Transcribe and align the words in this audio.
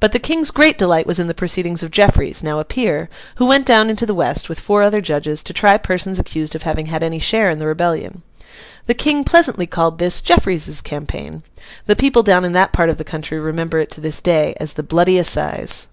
But 0.00 0.12
the 0.12 0.18
King's 0.18 0.50
great 0.50 0.78
delight 0.78 1.06
was 1.06 1.18
in 1.18 1.26
the 1.26 1.34
proceedings 1.34 1.82
of 1.82 1.90
Jeffreys, 1.90 2.42
now 2.42 2.58
a 2.58 2.64
peer, 2.64 3.10
who 3.34 3.44
went 3.44 3.66
down 3.66 3.90
into 3.90 4.06
the 4.06 4.14
west, 4.14 4.48
with 4.48 4.58
four 4.58 4.82
other 4.82 5.02
judges, 5.02 5.42
to 5.42 5.52
try 5.52 5.76
persons 5.76 6.18
accused 6.18 6.54
of 6.54 6.62
having 6.62 6.86
had 6.86 7.02
any 7.02 7.18
share 7.18 7.50
in 7.50 7.58
the 7.58 7.66
rebellion. 7.66 8.22
The 8.86 8.94
King 8.94 9.24
pleasantly 9.24 9.66
called 9.66 9.98
this 9.98 10.22
'Jeffreys's 10.22 10.80
campaign.' 10.80 11.42
The 11.84 11.96
people 11.96 12.22
down 12.22 12.46
in 12.46 12.54
that 12.54 12.72
part 12.72 12.88
of 12.88 12.96
the 12.96 13.04
country 13.04 13.38
remember 13.38 13.78
it 13.78 13.90
to 13.90 14.00
this 14.00 14.22
day 14.22 14.54
as 14.58 14.72
The 14.72 14.82
Bloody 14.82 15.18
Assize. 15.18 15.88